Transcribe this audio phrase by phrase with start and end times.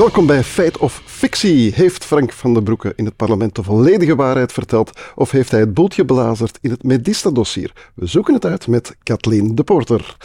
[0.00, 1.72] Welkom bij Feit of Fictie.
[1.74, 5.60] Heeft Frank van den Broeke in het parlement de volledige waarheid verteld of heeft hij
[5.60, 7.72] het boeltje belazerd in het Medista-dossier?
[7.94, 10.16] We zoeken het uit met Kathleen de Porter.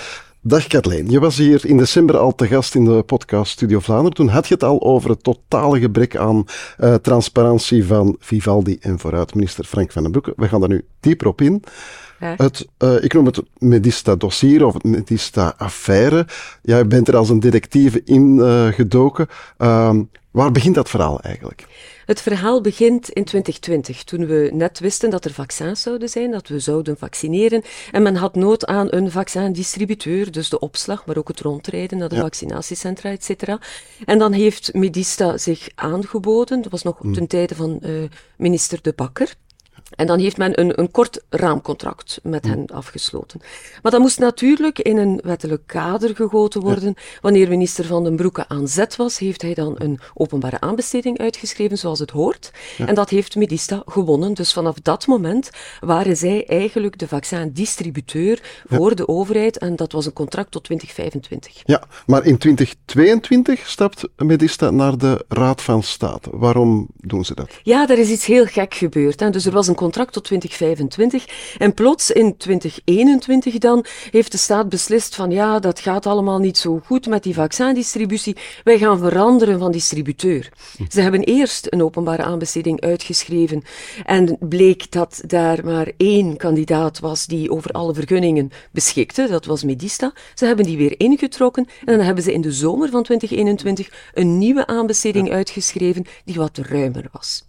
[0.41, 4.13] Dag Kathleen, je was hier in december al te gast in de podcast Studio Vlaanderen.
[4.13, 6.45] Toen had je het al over het totale gebrek aan
[6.79, 10.33] uh, transparantie van Vivaldi en vooruit minister Frank van den Broeke.
[10.35, 11.63] We gaan daar nu dieper op in.
[12.19, 16.27] Het, uh, ik noem het Medista-dossier of het Medista-affaire.
[16.61, 19.27] Jij bent er als een detectieve in uh, gedoken.
[19.57, 19.99] Uh,
[20.31, 21.65] waar begint dat verhaal eigenlijk?
[22.05, 26.47] Het verhaal begint in 2020, toen we net wisten dat er vaccins zouden zijn, dat
[26.47, 27.61] we zouden vaccineren.
[27.91, 32.09] En men had nood aan een vaccindistributeur, dus de opslag, maar ook het rondrijden naar
[32.09, 32.21] de ja.
[32.21, 33.59] vaccinatiecentra, et cetera.
[34.05, 37.13] En dan heeft Medista zich aangeboden, dat was nog mm.
[37.13, 38.03] ten tijde van uh,
[38.37, 39.35] minister De Bakker.
[39.89, 43.41] En dan heeft men een, een kort raamcontract met hen afgesloten.
[43.81, 46.95] Maar dat moest natuurlijk in een wettelijk kader gegoten worden.
[47.21, 51.77] Wanneer minister Van den Broeke aan zet was, heeft hij dan een openbare aanbesteding uitgeschreven,
[51.77, 52.51] zoals het hoort.
[52.77, 52.87] Ja.
[52.87, 54.33] En dat heeft Medista gewonnen.
[54.33, 58.77] Dus vanaf dat moment waren zij eigenlijk de vaccin-distributeur ja.
[58.77, 59.57] voor de overheid.
[59.57, 61.61] En dat was een contract tot 2025.
[61.65, 66.29] Ja, maar in 2022 stapt Medista naar de Raad van State.
[66.31, 67.49] Waarom doen ze dat?
[67.63, 69.19] Ja, er is iets heel gek gebeurd.
[69.19, 69.29] Hè.
[69.29, 71.25] Dus er was een contract tot 2025.
[71.57, 76.57] En plots in 2021 dan heeft de staat beslist van ja, dat gaat allemaal niet
[76.57, 78.35] zo goed met die vaccindistributie.
[78.63, 80.49] Wij gaan veranderen van distributeur.
[80.89, 83.63] Ze hebben eerst een openbare aanbesteding uitgeschreven
[84.05, 89.27] en bleek dat daar maar één kandidaat was die over alle vergunningen beschikte.
[89.27, 90.13] Dat was Medista.
[90.33, 94.37] Ze hebben die weer ingetrokken en dan hebben ze in de zomer van 2021 een
[94.37, 97.45] nieuwe aanbesteding uitgeschreven die wat ruimer was.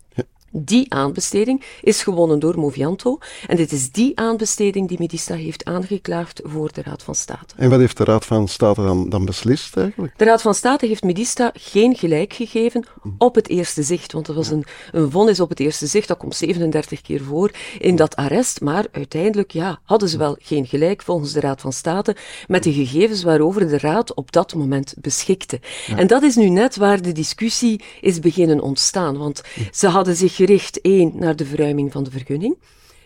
[0.59, 3.19] Die aanbesteding is gewonnen door Movianto.
[3.47, 7.55] En dit is die aanbesteding die Medista heeft aangeklaagd voor de Raad van State.
[7.57, 10.19] En wat heeft de Raad van State dan, dan beslist eigenlijk?
[10.19, 12.85] De Raad van State heeft Medista geen gelijk gegeven
[13.19, 14.13] op het eerste zicht.
[14.13, 16.09] Want dat was een, een vonnis op het eerste zicht.
[16.09, 18.61] Dat komt 37 keer voor in dat arrest.
[18.61, 22.17] Maar uiteindelijk ja, hadden ze wel geen gelijk volgens de Raad van State
[22.47, 25.61] met de gegevens waarover de Raad op dat moment beschikte.
[25.87, 25.97] Ja.
[25.97, 29.19] En dat is nu net waar de discussie is beginnen ontstaan.
[29.19, 32.59] Want ze hadden zich gericht één naar de verruiming van de vergunning.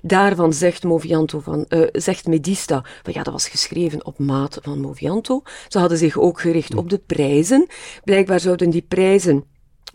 [0.02, 4.80] Daarvan zegt Movianto van, uh, zegt Medista, van ja, dat was geschreven op maat van
[4.80, 5.42] Movianto.
[5.68, 7.66] Ze hadden zich ook gericht op de prijzen.
[8.04, 9.44] Blijkbaar zouden die prijzen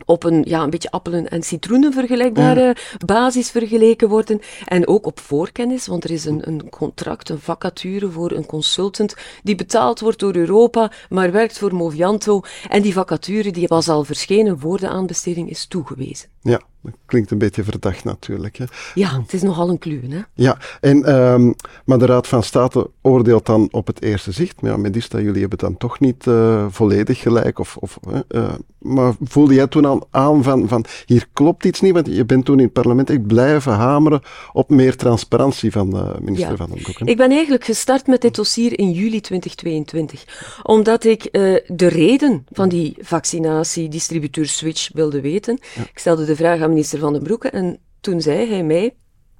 [0.04, 2.74] op een, ja, een beetje appelen en citroenen vergelijkbare ja.
[3.06, 4.40] basis vergeleken worden.
[4.64, 9.14] En ook op voorkennis, want er is een, een contract, een vacature voor een consultant
[9.42, 12.40] die betaald wordt door Europa, maar werkt voor Movianto.
[12.68, 16.28] En die vacature die was al verschenen voor de aanbesteding is toegewezen.
[16.40, 16.60] Ja,
[16.90, 18.56] dat klinkt een beetje verdacht natuurlijk.
[18.56, 18.64] Hè.
[18.94, 20.10] Ja, het is nogal een kluwen.
[20.10, 20.20] Hè?
[20.34, 21.54] Ja, en, um,
[21.84, 24.60] maar de Raad van State oordeelt dan op het eerste zicht.
[24.60, 27.58] Maar ja, Medista, jullie hebben dan toch niet uh, volledig gelijk.
[27.58, 27.98] Of, of,
[28.28, 28.48] uh,
[28.78, 31.92] maar voelde jij toen al aan van, van hier klopt iets niet?
[31.92, 34.20] Want je bent toen in het parlement echt blijven hameren
[34.52, 36.56] op meer transparantie van de minister ja.
[36.56, 36.98] van den Broek.
[36.98, 40.24] Ik ben eigenlijk gestart met dit dossier in juli 2022.
[40.62, 41.30] Omdat ik uh,
[41.66, 45.58] de reden van die vaccinatie-distributeur-switch wilde weten.
[45.74, 45.82] Ja.
[45.82, 48.94] Ik stelde de vraag aan minister Van den Broeke en toen zei hij mij,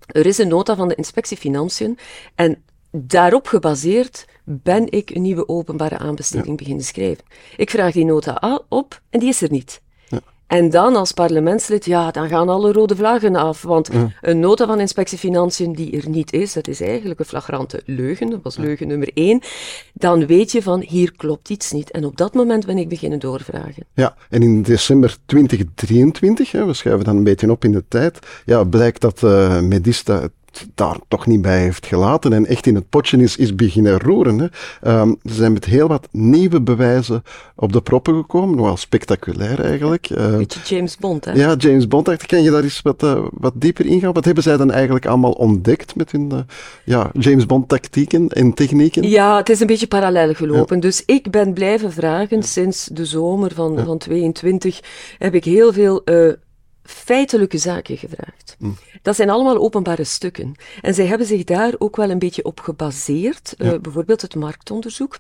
[0.07, 1.99] er is een nota van de inspectie Financiën
[2.35, 6.55] en daarop gebaseerd ben ik een nieuwe openbare aanbesteding ja.
[6.55, 7.25] beginnen schrijven.
[7.57, 9.81] Ik vraag die nota op en die is er niet.
[10.47, 13.63] En dan als parlementslid, ja, dan gaan alle rode vlaggen af.
[13.63, 13.91] Want
[14.21, 18.31] een nota van inspectie Financiën die er niet is, dat is eigenlijk een flagrante leugen.
[18.31, 19.41] Dat was leugen nummer één.
[19.93, 21.91] Dan weet je van, hier klopt iets niet.
[21.91, 23.87] En op dat moment ben ik beginnen doorvragen.
[23.95, 28.19] Ja, en in december 2023, hè, we schuiven dan een beetje op in de tijd,
[28.45, 30.29] ja, blijkt dat uh, Medista
[30.75, 34.39] daar toch niet bij heeft gelaten en echt in het potje is, is beginnen roeren.
[34.39, 35.01] Hè.
[35.01, 37.23] Um, ze zijn met heel wat nieuwe bewijzen
[37.57, 40.11] op de proppen gekomen, nogal spectaculair eigenlijk.
[40.11, 41.33] Uh, Beetje James Bond, hè?
[41.33, 42.27] Ja, James Bond.
[42.27, 44.13] Kan je daar eens wat, uh, wat dieper ingaan?
[44.13, 46.39] Wat hebben zij dan eigenlijk allemaal ontdekt met hun uh,
[46.85, 49.09] ja, James Bond tactieken en technieken?
[49.09, 50.77] Ja, het is een beetje parallel gelopen.
[50.77, 50.83] Ja.
[50.83, 53.85] Dus ik ben blijven vragen sinds de zomer van, ja.
[53.85, 54.81] van 22
[55.19, 56.03] heb ik heel veel
[56.87, 58.57] feitelijke zaken gevraagd.
[58.59, 58.77] Mm.
[59.03, 60.55] Dat zijn allemaal openbare stukken.
[60.81, 63.55] En zij hebben zich daar ook wel een beetje op gebaseerd.
[63.59, 63.73] Ja.
[63.73, 65.19] Uh, bijvoorbeeld het marktonderzoek.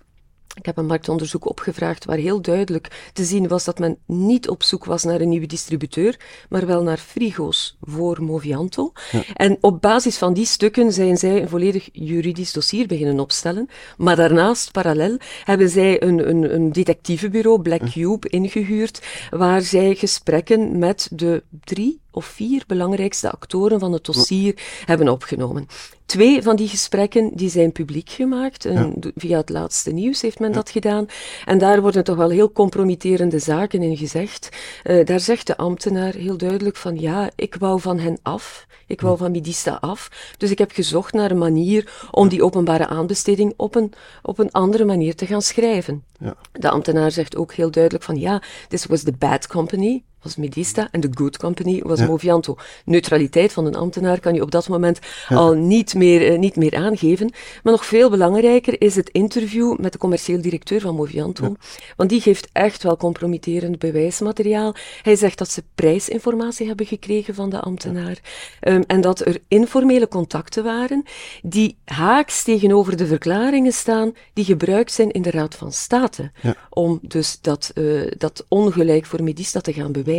[0.56, 4.62] Ik heb een marktonderzoek opgevraagd waar heel duidelijk te zien was dat men niet op
[4.62, 8.92] zoek was naar een nieuwe distributeur, maar wel naar frigo's voor Movianto.
[9.10, 9.22] Ja.
[9.34, 13.68] En op basis van die stukken zijn zij een volledig juridisch dossier beginnen opstellen.
[13.96, 20.78] Maar daarnaast, parallel, hebben zij een, een, een detectivebureau, Black Cube, ingehuurd, waar zij gesprekken
[20.78, 24.54] met de drie of vier belangrijkste actoren van het dossier
[24.84, 25.66] hebben opgenomen.
[26.06, 28.64] Twee van die gesprekken die zijn publiek gemaakt.
[28.64, 31.06] En Via het laatste nieuws heeft men dat gedaan.
[31.44, 34.48] En daar worden toch wel heel compromitterende zaken in gezegd.
[34.84, 38.66] Uh, daar zegt de ambtenaar heel duidelijk van ja, ik wou van hen af.
[38.86, 40.34] Ik wou van Midista af.
[40.38, 43.92] Dus ik heb gezocht naar een manier om die openbare aanbesteding op een,
[44.22, 46.04] op een andere manier te gaan schrijven.
[46.18, 46.36] Ja.
[46.52, 50.88] De ambtenaar zegt ook heel duidelijk van ja, this was the bad company was Medista
[50.90, 52.56] en de Good Company was Movianto.
[52.84, 56.74] Neutraliteit van een ambtenaar kan je op dat moment al niet meer, uh, niet meer
[56.74, 57.30] aangeven.
[57.62, 61.54] Maar nog veel belangrijker is het interview met de commercieel directeur van Movianto.
[61.96, 64.74] Want die geeft echt wel compromitterend bewijsmateriaal.
[65.02, 68.18] Hij zegt dat ze prijsinformatie hebben gekregen van de ambtenaar.
[68.60, 71.02] Um, en dat er informele contacten waren
[71.42, 76.30] die haaks tegenover de verklaringen staan die gebruikt zijn in de Raad van State.
[76.70, 80.14] Om dus dat, uh, dat ongelijk voor Medista te gaan bewijzen.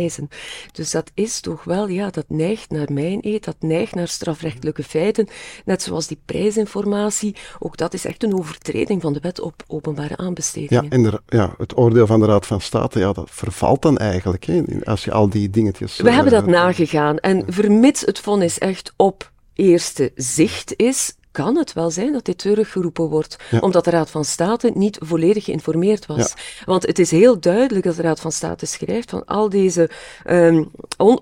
[0.72, 4.82] Dus dat is toch wel, ja, dat neigt naar mijn eet, dat neigt naar strafrechtelijke
[4.82, 5.28] feiten,
[5.64, 7.36] net zoals die prijsinformatie.
[7.58, 10.84] Ook dat is echt een overtreding van de wet op openbare aanbestedingen.
[10.84, 13.96] Ja, en de, ja, het oordeel van de Raad van State, ja, dat vervalt dan
[13.96, 15.96] eigenlijk, hè, als je al die dingetjes...
[15.96, 21.72] We hebben dat nagegaan en vermits het vonnis echt op eerste zicht is, kan het
[21.72, 26.34] wel zijn dat dit teruggeroepen wordt, omdat de Raad van State niet volledig geïnformeerd was.
[26.64, 29.90] Want het is heel duidelijk dat de Raad van State schrijft van al deze,
[30.30, 30.70] um,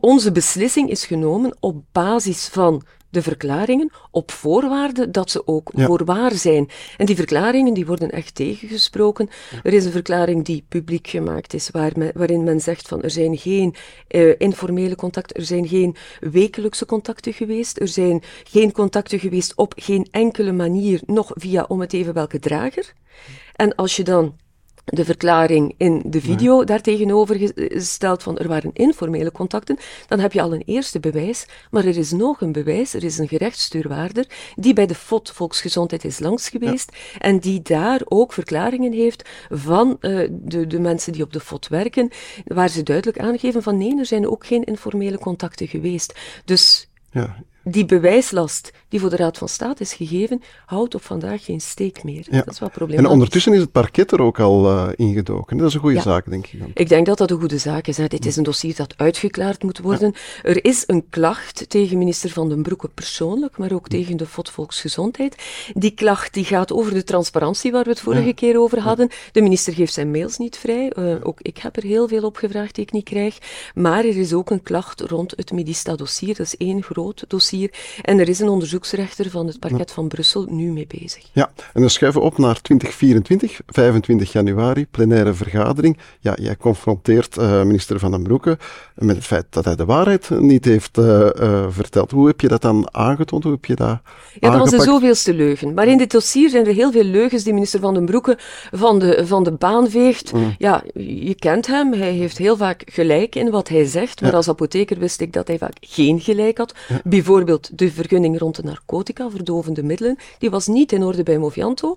[0.00, 2.82] onze beslissing is genomen op basis van
[3.16, 6.68] de verklaringen op voorwaarde dat ze ook voorwaar zijn.
[6.96, 9.28] En die verklaringen die worden echt tegengesproken.
[9.62, 13.36] Er is een verklaring die publiek gemaakt is, waar waarin men zegt van er zijn
[13.36, 13.74] geen
[14.08, 19.72] uh, informele contacten, er zijn geen wekelijkse contacten geweest, er zijn geen contacten geweest op
[19.76, 22.92] geen enkele manier, nog via om het even welke drager.
[23.54, 24.34] En als je dan
[24.86, 29.78] de verklaring in de video daar tegenover gesteld van er waren informele contacten,
[30.08, 33.18] dan heb je al een eerste bewijs, maar er is nog een bewijs, er is
[33.18, 38.92] een gerechtsstuurwaarder die bij de FOD Volksgezondheid is langs geweest en die daar ook verklaringen
[38.92, 42.10] heeft van uh, de, de mensen die op de FOD werken,
[42.44, 46.14] waar ze duidelijk aangeven van nee, er zijn ook geen informele contacten geweest.
[46.44, 47.36] Dus ja
[47.68, 52.04] die bewijslast die voor de Raad van State is gegeven, houdt op vandaag geen steek
[52.04, 52.26] meer.
[52.30, 52.98] Dat is wel probleem.
[52.98, 55.56] En ondertussen is het parket er ook al uh, ingedoken.
[55.56, 56.58] Dat is een goede zaak, denk ik.
[56.58, 56.70] Dan.
[56.74, 57.96] Ik denk dat dat een goede zaak is.
[57.96, 58.06] Hè.
[58.06, 60.14] Dit is een dossier dat uitgeklaard moet worden.
[60.42, 64.50] Er is een klacht tegen minister Van den Broeke persoonlijk, maar ook tegen de FOD
[64.50, 65.42] Volksgezondheid.
[65.74, 69.08] Die klacht die gaat over de transparantie waar we het vorige keer over hadden.
[69.32, 70.92] De minister geeft zijn mails niet vrij.
[70.98, 73.38] Uh, ook ik heb er heel veel op gevraagd die ik niet krijg.
[73.74, 76.34] Maar er is ook een klacht rond het Medista-dossier.
[76.36, 77.56] Dat is één groot dossier
[78.03, 81.25] en er is een onderzoeksrechter van het parket van Brussel nu mee bezig.
[81.32, 85.99] Ja, en dan schuiven we op naar 2024, 25 januari, plenaire vergadering.
[86.20, 88.58] Ja, jij confronteert uh, minister Van den Broeke
[88.94, 92.11] met het feit dat hij de waarheid niet heeft uh, uh, verteld.
[92.11, 93.43] Hoe heb je dat dan aangetoond?
[93.43, 93.99] Hoe heb je dat
[94.41, 95.75] Ja, dat was de zoveelste leugen.
[95.75, 98.38] Maar in dit dossier zijn er heel veel leugens die minister Van den Broeke
[98.70, 100.32] van de, van de baan veegt.
[100.32, 100.55] Mm.
[100.58, 104.49] Ja, je kent hem, hij heeft heel vaak gelijk in wat hij zegt, maar als
[104.49, 106.75] apotheker wist ik dat hij vaak geen gelijk had.
[107.05, 111.38] Bijvoorbeeld bijvoorbeeld de vergunning rond de narcotica, verdovende middelen, die was niet in orde bij
[111.38, 111.96] Movianto.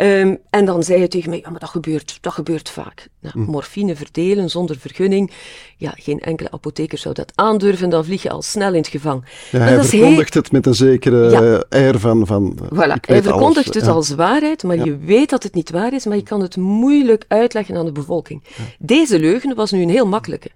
[0.00, 3.08] Um, en dan zei hij tegen mij, ja, maar dat gebeurt, dat gebeurt vaak.
[3.20, 3.50] Nou, hm.
[3.50, 5.30] Morfine verdelen zonder vergunning,
[5.76, 9.24] ja, geen enkele apotheker zou dat aandurven, dan vlieg je al snel in het gevang.
[9.50, 11.64] Ja, hij verkondigt het met een zekere ja.
[11.68, 12.26] air van...
[12.26, 16.04] van voilà, hij verkondigt het als waarheid, maar je weet dat het niet waar is,
[16.04, 18.44] maar je kan het moeilijk uitleggen aan de bevolking.
[18.78, 20.50] Deze leugen was nu een heel makkelijke.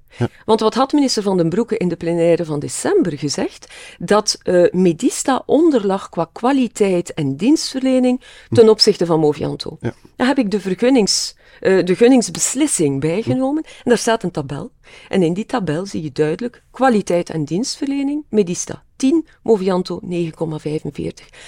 [0.45, 3.73] Want wat had minister Van den Broeke in de plenaire van december gezegd?
[3.99, 9.77] Dat uh, Medista onderlag qua kwaliteit en dienstverlening ten opzichte van Movianto.
[9.81, 9.95] Ja.
[10.17, 11.41] Daar heb ik de vergunnings...
[11.61, 14.71] Uh, de gunningsbeslissing bijgenomen en daar staat een tabel.
[15.09, 20.09] En in die tabel zie je duidelijk kwaliteit en dienstverlening, Medista 10, Movianto 9,45.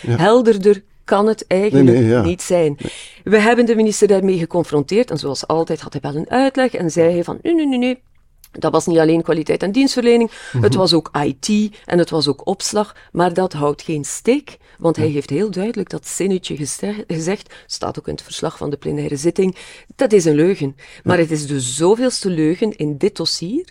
[0.07, 2.77] Helderder kan het eigenlijk niet zijn.
[3.25, 6.91] We hebben de minister daarmee geconfronteerd en zoals altijd had hij wel een uitleg en
[6.91, 8.03] zei hij van nee, nee, nee, nee,
[8.59, 10.79] dat was niet alleen kwaliteit en dienstverlening, het mhm.
[10.79, 15.09] was ook IT en het was ook opslag, maar dat houdt geen steek, want hij
[15.09, 16.57] heeft heel duidelijk dat zinnetje
[17.07, 19.57] gezegd, staat ook in het verslag van de plenaire zitting,
[19.97, 20.77] dat is een leugen.
[21.03, 23.65] Maar het is de zoveelste leugen in dit dossier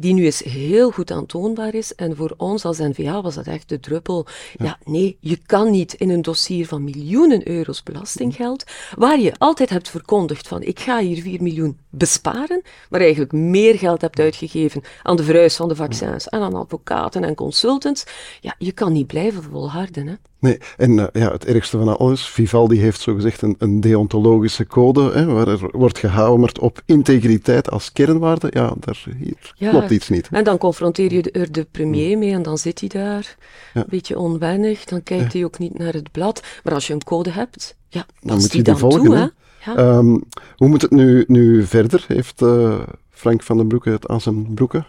[0.00, 1.94] die nu eens heel goed aantoonbaar is.
[1.94, 4.26] En voor ons als NVA was dat echt de druppel.
[4.56, 4.78] Ja.
[4.84, 8.64] nee, je kan niet in een dossier van miljoenen euro's belastinggeld,
[8.96, 13.78] waar je altijd hebt verkondigd van ik ga hier 4 miljoen besparen, maar eigenlijk meer
[13.78, 18.04] geld hebt uitgegeven aan de verhuis van de vaccins en aan advocaten en consultants.
[18.40, 20.06] Ja, je kan niet blijven volharden.
[20.06, 20.14] Hè.
[20.40, 25.10] Nee, en uh, ja, het ergste van alles, Vivaldi heeft zogezegd een, een deontologische code,
[25.12, 28.50] hè, waar er wordt gehamerd op integriteit als kernwaarde.
[28.52, 30.28] Ja, daar hier ja, klopt iets niet.
[30.30, 33.36] En dan confronteer je er de premier mee en dan zit hij daar,
[33.74, 36.42] een beetje onwennig, dan kijkt hij ook niet naar het blad.
[36.64, 39.04] Maar als je een code hebt, ja, dan moet je die volgen.
[39.04, 39.96] Toe, hè?
[39.96, 40.24] Um,
[40.56, 42.04] hoe moet het nu, nu verder?
[42.08, 42.80] Heeft uh,
[43.10, 44.86] Frank van den Broeke het aan zijn broeken?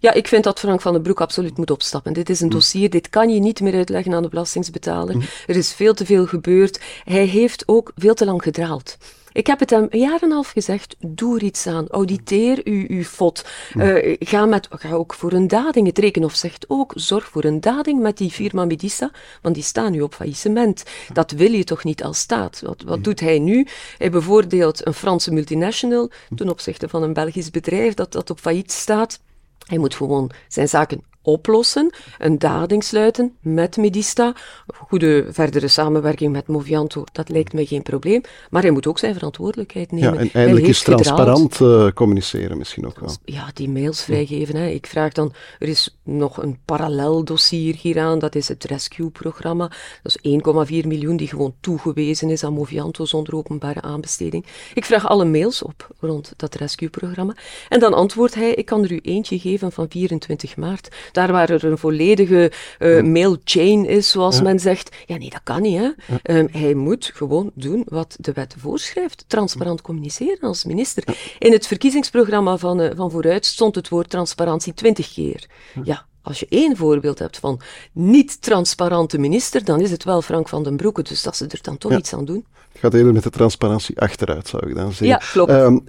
[0.00, 2.12] Ja, ik vind dat Frank van den Broek absoluut moet opstappen.
[2.12, 2.52] Dit is een mm.
[2.52, 5.16] dossier, dit kan je niet meer uitleggen aan de belastingsbetaler.
[5.16, 5.22] Mm.
[5.46, 6.80] Er is veel te veel gebeurd.
[7.04, 8.96] Hij heeft ook veel te lang gedraald.
[9.32, 11.88] Ik heb het hem een jaar en een half gezegd, doe er iets aan.
[11.88, 13.44] Auditeer uw, uw fot.
[13.74, 16.28] Uh, ga, met, ga ook voor een dading het rekenen.
[16.28, 19.10] Of zegt ook, zorg voor een dading met die firma Medista,
[19.42, 20.84] want die staan nu op faillissement.
[21.12, 22.60] Dat wil je toch niet als staat?
[22.60, 23.66] Wat, wat doet hij nu?
[23.98, 28.72] Hij bevoordeelt een Franse multinational ten opzichte van een Belgisch bedrijf dat, dat op failliet
[28.72, 29.20] staat.
[29.66, 34.34] Hij moet gewoon zijn zaken oplossen, een dading sluiten met Medista.
[34.66, 38.20] Goede verdere samenwerking met Movianto, dat lijkt mij geen probleem.
[38.50, 40.14] Maar hij moet ook zijn verantwoordelijkheid nemen.
[40.14, 43.16] Ja, en eindelijk is transparant uh, communiceren misschien ook wel.
[43.24, 44.56] Ja, die mails vrijgeven.
[44.56, 44.66] Hè.
[44.66, 49.70] Ik vraag dan, er is nog een parallel dossier hieraan, dat is het Rescue-programma.
[50.02, 50.40] Dat is
[50.82, 54.46] 1,4 miljoen die gewoon toegewezen is aan Movianto zonder openbare aanbesteding.
[54.74, 57.34] Ik vraag alle mails op rond dat Rescue-programma.
[57.68, 61.50] En dan antwoordt hij, ik kan er u eentje geven van 24 maart daar waar
[61.50, 64.96] er een volledige uh, mailchain is, zoals men zegt.
[65.06, 65.78] Ja, nee, dat kan niet.
[65.78, 65.90] Hè?
[66.22, 69.24] Ehm, hij moet gewoon doen wat de wet voorschrijft.
[69.26, 71.04] Transparant communiceren als minister.
[71.38, 75.46] In het verkiezingsprogramma van, uh, van Vooruit stond het woord transparantie twintig keer.
[75.84, 77.60] Ja, als je één voorbeeld hebt van
[77.92, 81.02] niet-transparante minister, dan is het wel Frank van den Broeke.
[81.02, 82.44] Dus dat ze er dan toch iets aan doen.
[82.72, 85.06] Het gaat eerder met de transparantie achteruit, zou ik dan zeggen.
[85.06, 85.50] Ja, klopt.
[85.50, 85.84] Um,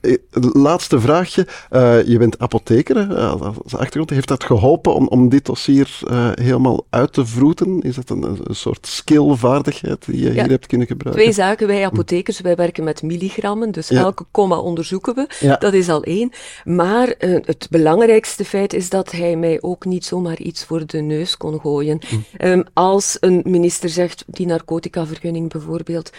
[0.54, 1.48] laatste vraagje.
[1.72, 4.10] Uh, je bent apotheker als achtergrond.
[4.10, 7.82] Heeft dat geholpen om, om dit dossier uh, helemaal uit te vroeten?
[7.82, 11.24] Is dat een, een soort skillvaardigheid die je hier hebt kunnen gebruiken?
[11.24, 11.68] Twee zaken.
[11.68, 15.56] Wij apothekers, wij werken met milligrammen, dus elke komma onderzoeken we.
[15.60, 16.32] Dat is al één.
[16.64, 21.02] Maar uh, het belangrijkste feit is dat hij mij ook niet zomaar iets voor de
[21.02, 22.00] neus kon gooien.
[22.08, 22.46] Hm.
[22.48, 26.12] Um, als een minister zegt, die narcotica-vergunning bijvoorbeeld,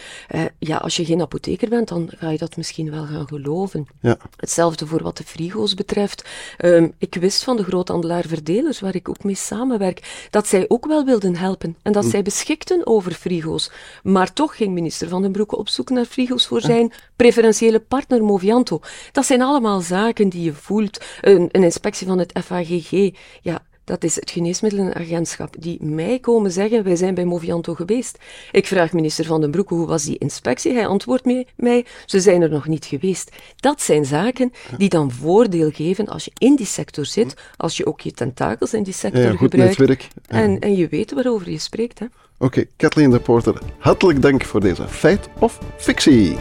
[0.59, 3.87] ja, als je geen apotheker bent, dan ga je dat misschien wel gaan geloven.
[4.01, 4.17] Ja.
[4.37, 6.29] Hetzelfde voor wat de frigo's betreft.
[6.59, 11.05] Um, ik wist van de groothandelaar-verdelers, waar ik ook mee samenwerk, dat zij ook wel
[11.05, 12.11] wilden helpen en dat hm.
[12.11, 13.71] zij beschikten over frigo's.
[14.03, 18.25] Maar toch ging minister Van den Broeke op zoek naar frigo's voor zijn preferentiële partner
[18.25, 18.81] Movianto.
[19.13, 21.05] Dat zijn allemaal zaken die je voelt.
[21.21, 23.11] Een, een inspectie van het FAGG,
[23.43, 28.19] ja, dat is het geneesmiddelenagentschap, die mij komen zeggen, wij zijn bij Movianto geweest.
[28.53, 30.73] Ik vraag minister Van den Broeke, hoe was die inspectie?
[30.73, 31.25] Hij antwoordt
[31.57, 33.31] mij, ze zijn er nog niet geweest.
[33.57, 37.87] Dat zijn zaken die dan voordeel geven als je in die sector zit, als je
[37.87, 39.79] ook je tentakels in die sector ja, gebruikt.
[39.79, 40.09] Netwerk.
[40.27, 42.01] En, en je weet waarover je spreekt.
[42.01, 46.37] Oké, okay, Kathleen de Porter, hartelijk dank voor deze feit of fictie.